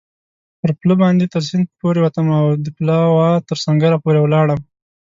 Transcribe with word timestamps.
پر 0.59 0.69
پله 0.79 0.95
باندې 1.01 1.25
تر 1.33 1.41
سیند 1.47 1.67
پورېوتم 1.79 2.27
او 2.39 2.45
د 2.65 2.67
پلاوا 2.77 3.29
تر 3.47 3.57
سنګره 3.65 3.97
پورې 4.03 4.19
ولاړم. 4.21 4.61